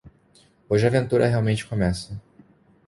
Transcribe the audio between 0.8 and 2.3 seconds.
a aventura realmente começa.